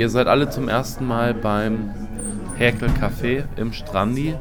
Ihr 0.00 0.08
seid 0.08 0.28
alle 0.28 0.48
zum 0.48 0.70
ersten 0.70 1.06
Mal 1.06 1.34
beim 1.34 1.90
Häkel 2.56 2.88
Café 2.88 3.44
im 3.56 3.74
Strandi 3.74 4.34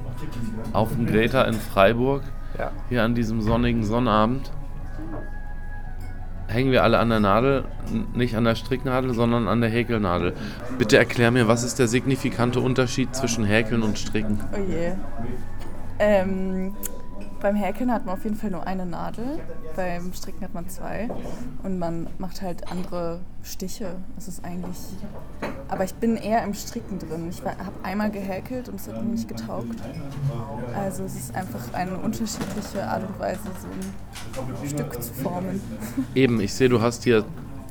auf 0.71 0.93
dem 0.93 1.05
Greta 1.05 1.41
in 1.41 1.55
Freiburg. 1.55 2.23
Ja. 2.57 2.71
Hier 2.87 3.03
an 3.03 3.13
diesem 3.13 3.41
sonnigen 3.41 3.83
Sonnabend. 3.83 4.53
Hängen 6.47 6.71
wir 6.71 6.83
alle 6.83 6.97
an 6.97 7.09
der 7.09 7.19
Nadel, 7.19 7.65
nicht 8.13 8.37
an 8.37 8.45
der 8.45 8.55
Stricknadel, 8.55 9.13
sondern 9.13 9.49
an 9.49 9.59
der 9.59 9.69
Häkelnadel. 9.69 10.33
Bitte 10.77 10.97
erklär 10.97 11.29
mir, 11.29 11.49
was 11.49 11.65
ist 11.65 11.77
der 11.77 11.89
signifikante 11.89 12.61
Unterschied 12.61 13.13
zwischen 13.13 13.43
Häkeln 13.43 13.83
und 13.83 13.99
Stricken? 13.99 14.39
Oh 14.53 14.57
je. 14.65 14.93
Ähm, 15.99 16.73
beim 17.41 17.55
Häkeln 17.55 17.91
hat 17.91 18.05
man 18.05 18.15
auf 18.15 18.23
jeden 18.23 18.35
Fall 18.35 18.51
nur 18.51 18.65
eine 18.67 18.85
Nadel, 18.85 19.39
beim 19.75 20.13
Stricken 20.13 20.43
hat 20.43 20.53
man 20.53 20.67
zwei 20.69 21.09
und 21.63 21.79
man 21.79 22.07
macht 22.17 22.41
halt 22.41 22.71
andere 22.71 23.19
Stiche. 23.43 23.95
Das 24.15 24.27
ist 24.27 24.43
eigentlich. 24.43 24.77
Aber 25.69 25.83
ich 25.83 25.93
bin 25.93 26.17
eher 26.17 26.43
im 26.43 26.53
Stricken 26.53 26.99
drin. 26.99 27.27
Ich 27.29 27.41
habe 27.43 27.57
einmal 27.83 28.09
gehäkelt 28.09 28.69
und 28.69 28.75
es 28.75 28.87
hat 28.87 29.01
mir 29.01 29.09
nicht 29.09 29.27
getaugt. 29.27 29.77
Also 30.75 31.03
es 31.03 31.15
ist 31.15 31.35
einfach 31.35 31.73
eine 31.73 31.97
unterschiedliche 31.97 32.83
Art 32.83 33.07
und 33.07 33.19
Weise, 33.19 33.41
so 33.61 33.67
ein 34.41 34.69
Stück 34.69 35.01
zu 35.01 35.13
formen. 35.13 35.61
Eben, 36.15 36.39
ich 36.41 36.53
sehe, 36.53 36.69
du 36.69 36.81
hast 36.81 37.03
hier 37.03 37.23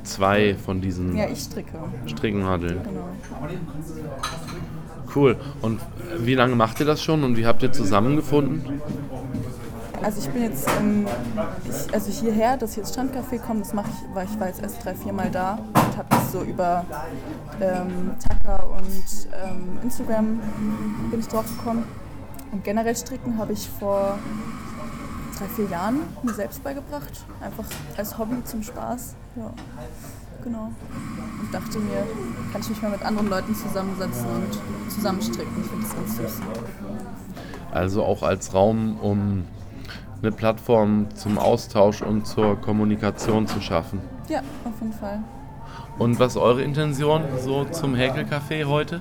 zwei 0.04 0.54
von 0.54 0.80
diesen 0.80 1.16
Ja, 1.16 1.28
ich 1.28 1.40
stricke. 1.40 1.78
Stricknadeln. 2.06 2.80
Genau. 2.82 3.08
Cool. 5.14 5.36
Und 5.62 5.80
wie 6.18 6.34
lange 6.34 6.54
macht 6.54 6.80
ihr 6.80 6.86
das 6.86 7.02
schon 7.02 7.24
und 7.24 7.36
wie 7.36 7.46
habt 7.46 7.62
ihr 7.62 7.72
zusammengefunden? 7.72 8.80
Also 10.02 10.20
ich 10.20 10.28
bin 10.30 10.42
jetzt, 10.42 10.68
ähm, 10.78 11.06
ich, 11.64 11.92
also 11.94 12.10
hierher, 12.10 12.56
dass 12.56 12.72
ich 12.72 12.78
ins 12.78 12.96
Strandcafé 12.96 13.38
komme, 13.38 13.60
das 13.60 13.74
mache 13.74 13.88
ich, 13.90 14.14
weil 14.14 14.26
ich 14.26 14.38
war 14.38 14.46
jetzt 14.46 14.62
erst 14.62 14.84
drei, 14.84 14.94
vier 14.94 15.12
Mal 15.12 15.30
da 15.30 15.58
und 15.68 15.96
habe 15.96 16.06
das 16.10 16.32
so 16.32 16.42
über 16.42 16.84
ähm, 17.60 18.14
Tacker 18.20 18.70
und 18.70 19.28
ähm, 19.44 19.78
Instagram 19.82 20.40
bin 21.10 21.20
ich 21.20 21.28
drauf 21.28 21.46
gekommen. 21.56 21.84
Und 22.52 22.64
generell 22.64 22.96
stricken 22.96 23.36
habe 23.38 23.52
ich 23.52 23.68
vor 23.68 24.18
drei, 25.38 25.46
vier 25.46 25.66
Jahren 25.66 26.00
mir 26.22 26.32
selbst 26.32 26.62
beigebracht, 26.62 27.24
einfach 27.40 27.64
als 27.96 28.16
Hobby 28.16 28.42
zum 28.44 28.62
Spaß. 28.62 29.14
Ja, 29.36 29.52
genau. 30.42 30.70
Und 31.40 31.52
dachte 31.52 31.78
mir, 31.78 32.06
kann 32.52 32.60
ich 32.60 32.70
mich 32.70 32.82
mal 32.82 32.90
mit 32.90 33.02
anderen 33.02 33.28
Leuten 33.28 33.54
zusammensetzen 33.54 34.26
und 34.26 34.92
zusammen 34.92 35.20
stricken. 35.20 35.62
Ich 35.62 35.68
finde 35.68 35.86
das 35.86 35.94
ganz 35.94 36.16
süß. 36.16 36.40
Also 37.70 38.02
auch 38.02 38.22
als 38.22 38.54
Raum, 38.54 38.98
um 39.00 39.44
eine 40.22 40.32
Plattform 40.32 41.06
zum 41.14 41.38
Austausch 41.38 42.02
und 42.02 42.26
zur 42.26 42.60
Kommunikation 42.60 43.46
zu 43.46 43.60
schaffen. 43.60 44.00
Ja, 44.28 44.40
auf 44.64 44.80
jeden 44.80 44.92
Fall. 44.92 45.20
Und 45.98 46.20
was 46.20 46.32
ist 46.32 46.36
eure 46.36 46.62
Intention 46.62 47.22
so 47.40 47.64
zum 47.64 47.94
Häkelcafé 47.94 48.64
heute? 48.64 49.00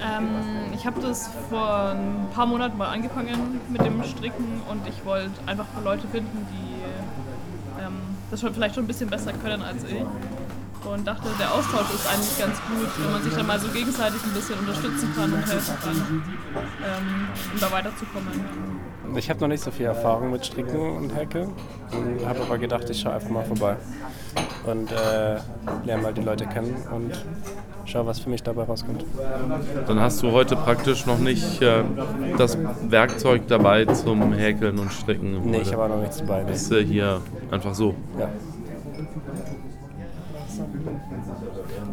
Ähm, 0.00 0.28
ich 0.72 0.86
habe 0.86 1.00
das 1.00 1.28
vor 1.50 1.90
ein 1.90 2.28
paar 2.32 2.46
Monaten 2.46 2.78
mal 2.78 2.88
angefangen 2.88 3.60
mit 3.68 3.84
dem 3.84 4.02
Stricken 4.04 4.62
und 4.70 4.86
ich 4.88 5.04
wollte 5.04 5.30
einfach 5.46 5.66
Leute 5.84 6.06
finden, 6.06 6.46
die 6.52 7.82
ähm, 7.82 7.96
das 8.30 8.40
schon 8.40 8.54
vielleicht 8.54 8.76
schon 8.76 8.84
ein 8.84 8.88
bisschen 8.88 9.10
besser 9.10 9.32
können 9.32 9.62
als 9.62 9.82
ich. 9.84 10.04
Und 10.84 11.06
dachte, 11.06 11.28
der 11.38 11.52
Austausch 11.52 11.92
ist 11.94 12.06
eigentlich 12.06 12.38
ganz 12.38 12.56
gut, 12.68 12.88
wenn 13.02 13.12
man 13.12 13.22
sich 13.22 13.34
dann 13.34 13.46
mal 13.46 13.58
so 13.58 13.68
gegenseitig 13.68 14.22
ein 14.24 14.32
bisschen 14.32 14.58
unterstützen 14.58 15.12
kann 15.14 15.32
und 15.32 15.46
helfen 15.46 15.74
kann, 15.82 16.22
ähm, 16.84 17.28
um 17.52 17.60
da 17.60 17.72
weiterzukommen. 17.72 18.78
Ich 19.16 19.30
habe 19.30 19.40
noch 19.40 19.48
nicht 19.48 19.62
so 19.62 19.70
viel 19.70 19.86
Erfahrung 19.86 20.30
mit 20.30 20.44
Stricken 20.44 20.96
und 20.96 21.14
Häkeln 21.16 21.52
und 21.92 22.26
habe 22.26 22.40
aber 22.42 22.58
gedacht, 22.58 22.88
ich 22.90 23.00
schaue 23.00 23.14
einfach 23.14 23.30
mal 23.30 23.44
vorbei 23.44 23.76
und 24.66 24.92
äh, 24.92 25.38
lerne 25.84 26.02
mal 26.02 26.12
die 26.12 26.20
Leute 26.22 26.46
kennen 26.46 26.76
und 26.94 27.12
schaue, 27.86 28.06
was 28.06 28.20
für 28.20 28.30
mich 28.30 28.42
dabei 28.42 28.64
rauskommt. 28.64 29.04
Dann 29.86 30.00
hast 30.00 30.22
du 30.22 30.32
heute 30.32 30.56
praktisch 30.56 31.06
noch 31.06 31.18
nicht 31.18 31.62
äh, 31.62 31.82
das 32.36 32.58
Werkzeug 32.88 33.48
dabei 33.48 33.86
zum 33.86 34.32
Häkeln 34.32 34.78
und 34.78 34.92
Stricken. 34.92 35.50
Nee, 35.50 35.62
ich 35.62 35.72
habe 35.72 35.84
auch 35.84 35.88
noch 35.88 36.00
nichts 36.00 36.18
dabei. 36.18 36.44
Nee. 36.44 36.52
ist 36.52 36.70
äh, 36.70 36.84
hier 36.84 37.20
einfach 37.50 37.74
so. 37.74 37.94
Ja. 38.18 38.28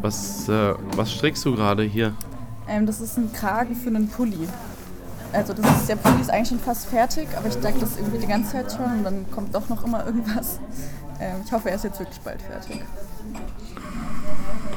Was, 0.02 0.50
äh, 0.50 0.74
was 0.96 1.12
strickst 1.12 1.46
du 1.46 1.56
gerade 1.56 1.84
hier? 1.84 2.14
Ähm, 2.68 2.86
das 2.86 3.02
ist 3.02 3.18
ein 3.18 3.32
Kragen 3.34 3.76
für 3.76 3.90
einen 3.90 4.08
Pulli. 4.08 4.48
Also 5.34 5.54
das 5.54 5.66
ist, 5.66 5.90
der 5.90 5.98
Pulli 5.98 6.22
ist 6.22 6.30
eigentlich 6.30 6.50
schon 6.50 6.60
fast 6.60 6.88
fertig, 6.88 7.28
aber 7.38 7.48
ich 7.48 7.56
denke 7.56 7.80
das 7.80 7.98
irgendwie 7.98 8.20
die 8.20 8.28
ganze 8.28 8.54
Zeit 8.54 8.72
schon 8.72 8.86
und 8.86 9.04
dann 9.04 9.26
kommt 9.32 9.54
doch 9.54 9.68
noch 9.70 9.84
immer 9.86 10.06
irgendwas. 10.06 10.60
Ähm, 11.20 11.42
ich 11.46 11.52
hoffe, 11.52 11.70
er 11.70 11.76
ist 11.76 11.84
jetzt 11.84 12.00
wirklich 12.00 12.20
bald 12.22 12.42
fertig. 12.42 12.82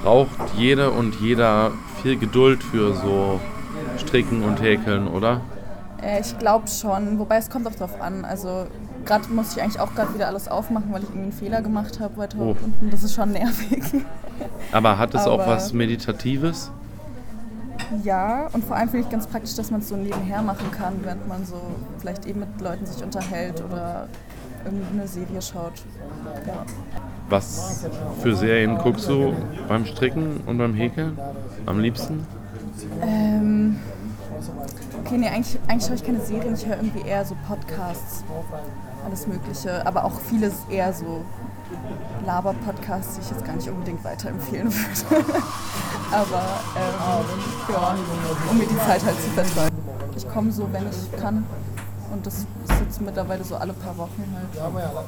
Braucht 0.03 0.39
jede 0.57 0.91
und 0.91 1.17
jeder 1.21 1.73
viel 2.03 2.19
Geduld 2.19 2.63
für 2.63 2.95
so 2.95 3.41
Stricken 3.99 4.43
und 4.43 4.61
Häkeln, 4.61 5.09
oder? 5.09 5.41
Äh, 6.03 6.21
ich 6.21 6.39
glaube 6.39 6.69
schon, 6.69 7.19
wobei 7.19 7.37
es 7.39 7.51
kommt 7.51 7.67
auch 7.67 7.75
drauf 7.75 8.01
an. 8.01 8.25
Also 8.25 8.67
gerade 9.09 9.29
muss 9.33 9.57
ich 9.57 9.63
eigentlich 9.63 9.81
auch 9.81 9.95
gerade 9.95 10.15
wieder 10.15 10.29
alles 10.29 10.47
aufmachen, 10.49 10.93
weil 10.93 11.03
ich 11.03 11.09
irgendwie 11.09 11.25
einen 11.25 11.33
Fehler 11.33 11.63
gemacht 11.63 11.99
habe 11.99 12.17
weiter 12.19 12.39
Oh. 12.41 12.51
unten. 12.51 12.91
Das 12.91 13.03
ist 13.03 13.15
schon 13.15 13.33
nervig. 13.33 13.83
Aber 14.73 14.99
hat 14.99 15.15
es 15.15 15.23
auch 15.27 15.41
Aber- 15.41 15.53
was 15.53 15.73
Meditatives? 15.73 16.71
ja, 18.05 18.49
und 18.53 18.65
vor 18.65 18.77
allem 18.77 18.89
finde 18.91 19.07
ich 19.07 19.11
ganz 19.11 19.27
praktisch, 19.27 19.55
dass 19.55 19.71
man 19.71 19.81
es 19.81 19.89
so 19.89 19.97
nebenher 19.97 20.43
machen 20.43 20.71
kann, 20.71 20.95
während 21.03 21.27
man 21.27 21.45
so 21.47 21.57
vielleicht 21.99 22.27
eben 22.27 22.41
mit 22.41 22.61
Leuten 22.61 22.85
sich 22.85 23.03
unterhält 23.03 23.63
oder 23.65 24.09
irgendeine 24.65 25.09
Serie 25.09 25.41
schaut. 25.41 25.73
Ja. 26.47 26.65
Was 27.31 27.87
für 28.23 28.35
Serien 28.37 28.77
guckst 28.79 29.09
du 29.09 29.33
beim 29.69 29.87
Stricken 29.87 30.41
und 30.47 30.59
beim 30.59 30.75
Häkeln 30.75 31.19
am 31.67 31.79
liebsten? 31.81 32.27
Ähm, 33.03 33.77
okay, 35.09 35.19
nee, 35.19 35.29
eigentlich, 35.29 35.59
eigentlich 35.67 35.87
schaue 35.87 35.95
ich 35.95 36.05
keine 36.05 36.21
Serien, 36.21 36.55
ich 36.55 36.67
höre 36.67 36.77
irgendwie 36.77 37.01
eher 37.01 37.25
so 37.25 37.35
Podcasts, 37.47 38.25
alles 39.05 39.27
Mögliche, 39.27 39.87
aber 39.87 40.05
auch 40.05 40.21
vieles 40.21 40.55
eher 40.69 40.93
so 40.93 41.25
Laber-Podcasts, 42.27 43.17
die 43.17 43.23
ich 43.23 43.31
jetzt 43.31 43.45
gar 43.45 43.57
nicht 43.57 43.69
unbedingt 43.69 44.05
weiterempfehlen 44.05 44.73
würde. 44.73 45.25
aber 46.13 46.43
ähm, 46.77 47.73
ja, 47.73 47.97
um 48.51 48.59
mir 48.59 48.67
die 48.67 48.79
Zeit 48.79 49.05
halt 49.05 49.17
zu 49.17 49.31
vertreiben. 49.31 49.79
Ich 50.15 50.29
komme 50.29 50.53
so, 50.53 50.71
wenn 50.73 50.87
ich 50.89 51.21
kann 51.21 51.45
und 52.13 52.27
das 52.27 52.35
ist 52.39 52.81
jetzt 52.85 53.01
mittlerweile 53.01 53.45
so 53.45 53.57
alle 53.57 53.73
paar 53.73 53.97
Wochen 53.97 54.25
halt. 54.35 54.75
Oder 54.75 55.05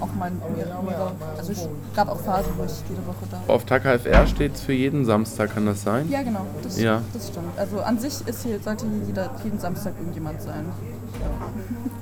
auch 0.00 0.14
mal 0.14 0.30
mehrere. 0.56 1.12
Also 1.36 1.52
ich 1.52 1.68
gab 1.94 2.08
auch 2.08 2.20
Phasen, 2.20 2.52
wo 2.56 2.64
ich 2.64 2.72
jede 2.88 3.06
Woche 3.06 3.24
da 3.30 3.38
war. 3.46 3.54
Auf 3.54 3.64
Taka 3.64 3.92
FR 3.98 4.26
steht 4.26 4.54
es 4.54 4.60
für 4.62 4.72
jeden 4.72 5.04
Samstag, 5.04 5.54
kann 5.54 5.66
das 5.66 5.82
sein? 5.82 6.08
Ja, 6.10 6.22
genau, 6.22 6.46
das, 6.62 6.80
Ja. 6.80 7.02
das 7.12 7.28
stimmt. 7.28 7.58
Also 7.58 7.80
an 7.80 7.98
sich 7.98 8.26
ist 8.26 8.42
hier, 8.42 8.58
sollte 8.60 8.86
hier 8.86 9.06
jeder, 9.06 9.30
jeden 9.44 9.58
Samstag 9.58 9.94
irgendjemand 9.98 10.40
sein. 10.42 10.66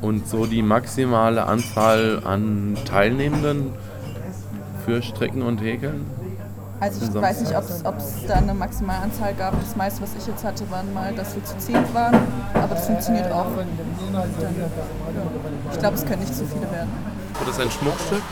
Und 0.00 0.26
so 0.28 0.46
die 0.46 0.62
maximale 0.62 1.44
Anzahl 1.46 2.22
an 2.24 2.76
Teilnehmenden 2.84 3.72
für 4.84 5.02
Stricken 5.02 5.42
und 5.42 5.60
Häkeln? 5.60 6.04
Also 6.82 6.96
ich 6.98 7.12
Samstag. 7.12 7.22
weiß 7.22 7.40
nicht, 7.42 7.54
ob 7.86 7.96
es 7.98 8.26
da 8.26 8.34
eine 8.34 8.54
Maximalanzahl 8.54 9.34
gab. 9.34 9.54
Das 9.60 9.76
meiste, 9.76 10.02
was 10.02 10.10
ich 10.18 10.26
jetzt 10.26 10.42
hatte, 10.42 10.68
waren 10.68 10.92
mal, 10.92 11.14
dass 11.14 11.32
wir 11.36 11.44
zu 11.44 11.56
zehn 11.58 11.76
waren. 11.94 12.16
Aber 12.54 12.74
das 12.74 12.86
funktioniert 12.86 13.30
auch. 13.30 13.46
Dann, 13.56 13.68
ja. 14.12 14.24
Ich 15.72 15.78
glaube, 15.78 15.94
es 15.94 16.04
können 16.04 16.20
nicht 16.22 16.34
zu 16.34 16.44
viele 16.44 16.68
werden. 16.72 16.90
Wird 17.38 17.48
das 17.48 17.60
ein 17.60 17.70
Schmuckstück? 17.70 18.22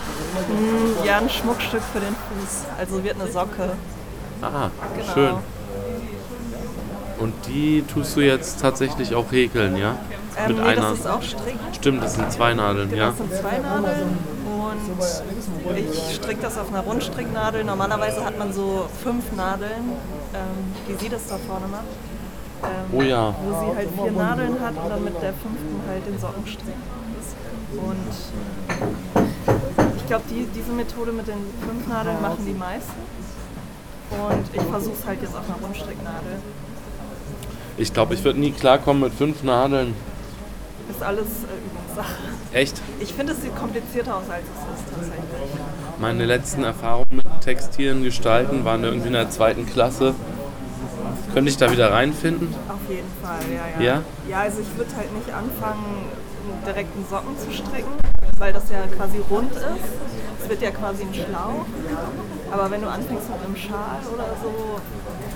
Ja, 1.04 1.18
ein 1.18 1.30
Schmuckstück 1.30 1.82
für 1.92 2.00
den 2.00 2.08
Fuß. 2.14 2.64
Also 2.76 3.04
wird 3.04 3.20
eine 3.20 3.30
Socke. 3.30 3.70
Ah, 4.42 4.70
Genau. 4.96 5.12
schön. 5.14 5.34
Und 7.20 7.34
die 7.46 7.82
tust 7.82 8.16
du 8.16 8.20
jetzt 8.20 8.60
tatsächlich 8.60 9.14
auch 9.14 9.30
häkeln, 9.30 9.76
ja? 9.76 9.94
Ähm, 10.36 10.48
Mit 10.48 10.56
nee, 10.56 10.62
einer. 10.70 10.80
das 10.90 10.98
ist 11.00 11.06
auch 11.06 11.22
Strick. 11.22 11.56
Stimmt, 11.76 12.02
das 12.02 12.14
sind 12.14 12.32
zwei 12.32 12.54
Nadeln, 12.54 12.92
ja? 12.96 13.10
Das 13.10 13.18
sind 13.18 13.32
zwei 13.32 13.58
Nadeln 13.58 14.18
und 14.78 15.76
ich 15.76 16.14
stricke 16.16 16.42
das 16.42 16.58
auf 16.58 16.68
einer 16.68 16.80
Rundstricknadel. 16.80 17.64
Normalerweise 17.64 18.24
hat 18.24 18.38
man 18.38 18.52
so 18.52 18.88
fünf 19.02 19.32
Nadeln, 19.36 19.92
ähm, 20.34 20.74
wie 20.86 20.94
sie 21.02 21.08
das 21.08 21.26
da 21.28 21.36
vorne 21.38 21.66
macht. 21.68 21.84
Ähm, 22.62 22.98
Oh 22.98 23.02
ja. 23.02 23.34
Wo 23.42 23.50
sie 23.50 23.76
halt 23.76 23.88
vier 23.94 24.12
Nadeln 24.12 24.60
hat 24.60 24.74
und 24.76 24.90
dann 24.90 25.04
mit 25.04 25.14
der 25.22 25.32
fünften 25.32 25.80
halt 25.88 26.06
den 26.06 26.18
Sockenstrick. 26.18 26.74
Und 27.72 28.10
ich 29.96 30.06
glaube, 30.06 30.24
die, 30.28 30.46
diese 30.54 30.72
Methode 30.72 31.12
mit 31.12 31.28
den 31.28 31.38
fünf 31.66 31.86
Nadeln 31.86 32.20
machen 32.20 32.44
die 32.46 32.54
meisten. 32.54 32.92
Und 34.10 34.44
ich 34.52 34.62
versuche 34.62 34.94
es 35.00 35.06
halt 35.06 35.22
jetzt 35.22 35.36
auf 35.36 35.44
einer 35.48 35.64
Rundstricknadel. 35.64 36.32
Ich 37.78 37.92
glaube, 37.92 38.14
ich 38.14 38.24
würde 38.24 38.40
nie 38.40 38.50
klarkommen 38.50 39.02
mit 39.02 39.14
fünf 39.14 39.42
Nadeln. 39.42 39.94
Ist 40.88 41.02
alles 41.02 41.26
äh, 41.26 41.66
Übungssache. 41.66 42.14
Echt? 42.52 42.80
Ich 43.00 43.12
finde, 43.14 43.32
es 43.32 43.42
sieht 43.42 43.56
komplizierter 43.56 44.16
aus, 44.16 44.24
als 44.30 44.42
es 44.42 44.80
ist 44.80 44.90
tatsächlich. 44.94 45.60
Meine 45.98 46.24
letzten 46.24 46.64
Erfahrungen 46.64 47.06
mit 47.10 47.26
Textilien 47.40 48.02
gestalten 48.02 48.64
waren 48.64 48.82
irgendwie 48.84 49.08
in 49.08 49.12
der 49.12 49.30
zweiten 49.30 49.66
Klasse. 49.66 50.14
Könnte 51.32 51.50
ich 51.50 51.56
da 51.56 51.70
wieder 51.70 51.92
reinfinden? 51.92 52.48
Auf 52.68 52.88
jeden 52.88 53.10
Fall, 53.22 53.40
ja, 53.54 53.82
ja. 53.82 53.94
Ja? 53.94 54.02
Ja, 54.28 54.40
also 54.40 54.60
ich 54.60 54.76
würde 54.76 54.90
halt 54.96 55.14
nicht 55.14 55.32
anfangen, 55.32 56.06
direkt 56.66 56.94
einen 56.96 57.06
Socken 57.08 57.38
zu 57.38 57.52
stricken, 57.52 57.92
weil 58.38 58.52
das 58.52 58.68
ja 58.70 58.86
quasi 58.96 59.18
rund 59.30 59.52
ist. 59.52 59.64
Wird 60.50 60.62
ja 60.62 60.70
quasi 60.72 61.04
ein 61.04 61.14
Schlauch. 61.14 61.64
Aber 62.50 62.70
wenn 62.72 62.82
du 62.82 62.88
anfängst 62.88 63.30
mit 63.30 63.44
einem 63.44 63.56
Schal 63.56 64.00
oder 64.12 64.24
so, 64.42 64.80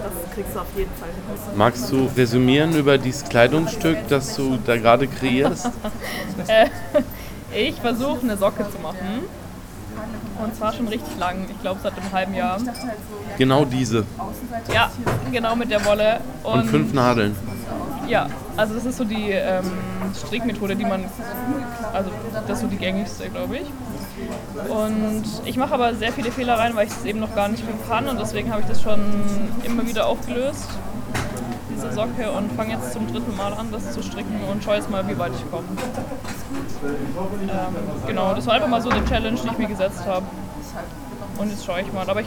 das 0.02 0.34
kriegst 0.34 0.56
du 0.56 0.58
auf 0.58 0.66
jeden 0.76 0.90
Fall 0.96 1.08
hin. 1.08 1.56
Magst 1.56 1.92
du 1.92 2.10
resümieren 2.16 2.74
über 2.74 2.98
dieses 2.98 3.22
Kleidungsstück, 3.28 3.96
das 4.08 4.34
du 4.34 4.58
da 4.66 4.76
gerade 4.76 5.06
kreierst? 5.06 5.70
Ich 7.56 7.76
versuche 7.76 8.18
eine 8.22 8.36
Socke 8.36 8.68
zu 8.68 8.80
machen. 8.80 9.22
Und 10.42 10.56
zwar 10.56 10.72
schon 10.72 10.88
richtig 10.88 11.16
lang. 11.20 11.46
Ich 11.48 11.60
glaube 11.60 11.78
seit 11.80 11.96
einem 11.96 12.10
halben 12.10 12.34
Jahr. 12.34 12.58
Genau 13.38 13.64
diese. 13.64 14.04
Ja, 14.72 14.90
genau 15.30 15.54
mit 15.54 15.70
der 15.70 15.84
Wolle. 15.84 16.20
Und 16.42 16.64
fünf 16.64 16.92
Nadeln. 16.92 17.36
Ja, 18.08 18.26
also 18.56 18.74
das 18.74 18.86
ist 18.86 18.98
so 18.98 19.04
die 19.04 19.30
ähm, 19.30 19.70
Strickmethode, 20.14 20.76
die 20.76 20.84
man, 20.84 21.04
also 21.92 22.10
das 22.46 22.58
ist 22.58 22.60
so 22.60 22.66
die 22.66 22.76
gängigste, 22.76 23.28
glaube 23.28 23.58
ich. 23.58 23.66
Und 24.70 25.24
ich 25.44 25.56
mache 25.56 25.74
aber 25.74 25.94
sehr 25.94 26.12
viele 26.12 26.30
Fehler 26.30 26.58
rein, 26.58 26.74
weil 26.74 26.86
ich 26.86 26.92
es 26.92 27.04
eben 27.04 27.20
noch 27.20 27.34
gar 27.34 27.48
nicht 27.48 27.64
kann 27.88 28.08
und 28.08 28.20
deswegen 28.20 28.50
habe 28.50 28.62
ich 28.62 28.66
das 28.66 28.82
schon 28.82 29.00
immer 29.64 29.86
wieder 29.86 30.06
aufgelöst, 30.06 30.68
diese 31.74 31.92
Socke, 31.92 32.30
und 32.30 32.52
fange 32.52 32.72
jetzt 32.74 32.92
zum 32.92 33.06
dritten 33.06 33.36
Mal 33.36 33.52
an, 33.52 33.68
das 33.72 33.92
zu 33.92 34.02
stricken 34.02 34.40
und 34.50 34.62
schaue 34.62 34.76
jetzt 34.76 34.90
mal, 34.90 35.06
wie 35.08 35.18
weit 35.18 35.32
ich 35.34 35.50
komme. 35.50 35.66
Ähm, 36.84 37.74
genau, 38.06 38.34
das 38.34 38.46
war 38.46 38.54
einfach 38.54 38.68
mal 38.68 38.80
so 38.80 38.90
eine 38.90 39.04
Challenge, 39.06 39.38
die 39.42 39.48
ich 39.48 39.58
mir 39.58 39.68
gesetzt 39.68 40.04
habe. 40.06 40.26
Und 41.38 41.50
jetzt 41.50 41.64
schaue 41.64 41.80
ich 41.80 41.92
mal. 41.92 42.08
Aber 42.08 42.20
ich, 42.20 42.26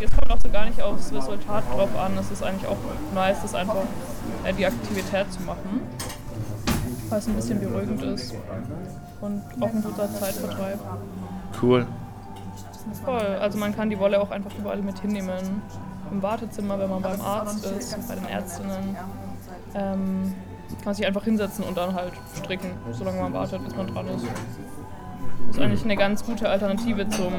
jetzt 0.00 0.12
kommt 0.18 0.30
auch 0.30 0.40
so 0.42 0.48
gar 0.50 0.64
nicht 0.66 0.82
aufs 0.82 1.12
Resultat 1.12 1.64
drauf 1.72 1.90
an. 1.98 2.16
Es 2.18 2.30
ist 2.30 2.42
eigentlich 2.42 2.68
auch 2.68 2.76
nice, 3.14 3.42
das 3.42 3.54
einfach 3.54 3.76
äh, 4.44 4.52
die 4.52 4.66
Aktivität 4.66 5.32
zu 5.32 5.42
machen. 5.42 5.82
Weil 7.08 7.18
es 7.18 7.26
ein 7.26 7.34
bisschen 7.34 7.60
beruhigend 7.60 8.02
ist. 8.02 8.34
Und 9.20 9.42
auch 9.60 9.68
ein 9.68 9.82
guter 9.82 10.12
Zeitvertreib. 10.14 10.78
Cool. 11.62 11.86
Voll. 13.04 13.20
Also 13.40 13.58
man 13.58 13.74
kann 13.74 13.90
die 13.90 13.98
Wolle 13.98 14.20
auch 14.20 14.30
einfach 14.30 14.50
überall 14.58 14.82
mit 14.82 14.98
hinnehmen. 15.00 15.62
Im 16.10 16.22
Wartezimmer, 16.22 16.78
wenn 16.78 16.88
man 16.88 17.02
beim 17.02 17.20
Arzt 17.20 17.64
ist, 17.66 18.08
bei 18.08 18.14
den 18.14 18.26
Ärztinnen. 18.26 18.96
Ähm, 19.74 20.34
kann 20.68 20.84
man 20.84 20.94
sich 20.94 21.06
einfach 21.06 21.24
hinsetzen 21.24 21.64
und 21.64 21.76
dann 21.76 21.94
halt 21.94 22.12
stricken, 22.36 22.70
solange 22.92 23.20
man 23.20 23.32
wartet, 23.32 23.64
bis 23.64 23.74
man 23.76 23.86
dran 23.88 24.06
ist. 24.08 24.24
Ist 25.50 25.60
eigentlich 25.60 25.84
eine 25.84 25.96
ganz 25.96 26.24
gute 26.24 26.48
Alternative 26.48 27.08
zum 27.08 27.32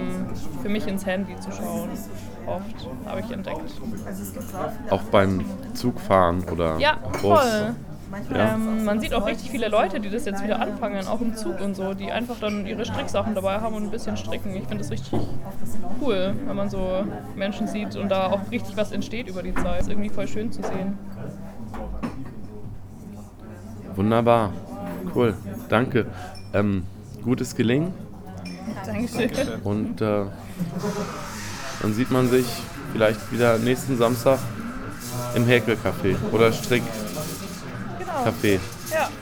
für 0.62 0.70
mich 0.70 0.88
ins 0.88 1.06
Handy 1.06 1.36
zu 1.40 1.52
schauen. 1.52 1.90
Oft 2.48 2.88
habe 3.06 3.20
ich 3.22 3.32
entdeckt. 3.32 3.62
Auch 4.90 5.04
beim 5.04 5.46
Zugfahren 5.74 6.44
oder 6.50 6.78
Ja, 6.80 6.98
Bus. 7.12 7.22
voll. 7.22 7.76
Ja. 8.34 8.56
Ähm, 8.56 8.86
man 8.86 9.00
sieht 9.00 9.14
auch 9.14 9.26
richtig 9.26 9.52
viele 9.52 9.68
Leute, 9.68 10.00
die 10.00 10.10
das 10.10 10.26
jetzt 10.26 10.44
wieder 10.44 10.60
anfangen, 10.60 11.08
auch 11.08 11.22
im 11.22 11.36
Zug 11.36 11.62
und 11.62 11.76
so, 11.76 11.94
die 11.94 12.12
einfach 12.12 12.40
dann 12.40 12.66
ihre 12.66 12.86
Stricksachen 12.86 13.36
dabei 13.36 13.60
haben 13.60 13.76
und 13.76 13.84
ein 13.84 13.92
bisschen 13.92 14.18
stricken. 14.18 14.56
Ich 14.56 14.64
finde 14.64 14.80
das 14.80 14.92
richtig 14.92 15.20
cool, 16.02 16.34
wenn 16.46 16.56
man 16.56 16.70
so 16.70 17.06
Menschen 17.36 17.68
sieht 17.68 17.96
und 17.96 18.10
da 18.10 18.28
auch 18.28 18.52
richtig 18.52 18.78
was 18.78 18.92
entsteht 18.92 19.28
über 19.28 19.44
die 19.44 19.54
Zeit. 19.54 19.82
Ist 19.82 19.90
irgendwie 19.90 20.10
voll 20.10 20.28
schön 20.28 20.52
zu 20.52 20.62
sehen. 20.62 20.98
Wunderbar. 23.96 24.54
Cool. 25.14 25.36
Danke. 25.68 26.06
Ähm, 26.54 26.84
gutes 27.24 27.56
Gelingen 27.56 27.94
Dankeschön. 28.86 29.30
und 29.64 30.02
äh, 30.02 30.26
dann 31.82 31.94
sieht 31.94 32.10
man 32.12 32.28
sich 32.28 32.46
vielleicht 32.94 33.32
wieder 33.32 33.58
nächsten 33.58 33.98
Samstag 33.98 34.40
im 35.36 35.46
Häkelcafé 35.46 36.16
oder 36.32 36.52
Strickcafé. 38.20 38.60
Ja. 38.92 39.10